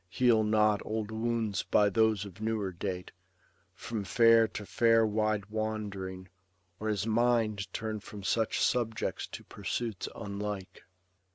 Heal 0.09 0.43
not 0.43 0.83
old 0.83 1.11
wounds 1.11 1.61
by 1.61 1.87
those 1.89 2.25
of 2.25 2.41
newer 2.41 2.71
date. 2.71 3.11
From 3.75 4.03
fair 4.03 4.47
to 4.47 4.65
fair 4.65 5.05
wide 5.05 5.51
wand'ring, 5.51 6.27
or 6.79 6.87
his 6.87 7.05
mind 7.05 7.71
Turn 7.71 7.99
from 7.99 8.23
such 8.23 8.59
subjects 8.59 9.27
to 9.27 9.43
pursuits 9.43 10.09
unlike. 10.15 10.85